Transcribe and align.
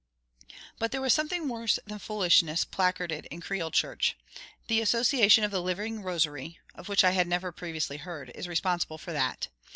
But 0.79 0.91
there 0.91 0.99
was 0.99 1.13
something 1.13 1.47
worse 1.47 1.77
than 1.85 1.99
foolishness 1.99 2.65
placarded 2.65 3.27
in 3.27 3.39
Creil 3.39 3.69
Church. 3.69 4.17
The 4.65 4.81
Association 4.81 5.43
of 5.43 5.51
the 5.51 5.61
Living 5.61 6.01
Rosary 6.01 6.57
(of 6.73 6.89
which 6.89 7.03
I 7.03 7.11
had 7.11 7.27
never 7.27 7.51
previously 7.51 7.97
heard) 7.97 8.31
is 8.33 8.47
responsible 8.47 8.97
for 8.97 9.13
that. 9.13 9.49